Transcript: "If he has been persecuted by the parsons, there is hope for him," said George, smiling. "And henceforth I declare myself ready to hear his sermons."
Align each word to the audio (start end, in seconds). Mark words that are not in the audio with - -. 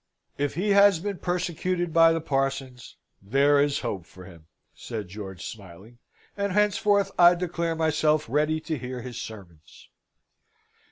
"If 0.39 0.55
he 0.55 0.71
has 0.71 0.97
been 0.97 1.19
persecuted 1.19 1.93
by 1.93 2.11
the 2.11 2.19
parsons, 2.19 2.97
there 3.21 3.61
is 3.61 3.81
hope 3.81 4.07
for 4.07 4.25
him," 4.25 4.47
said 4.73 5.07
George, 5.09 5.45
smiling. 5.45 5.99
"And 6.35 6.53
henceforth 6.53 7.11
I 7.19 7.35
declare 7.35 7.75
myself 7.75 8.25
ready 8.27 8.59
to 8.61 8.79
hear 8.79 9.03
his 9.03 9.21
sermons." 9.21 9.89